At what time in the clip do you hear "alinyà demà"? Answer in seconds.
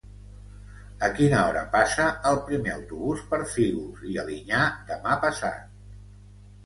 4.25-5.19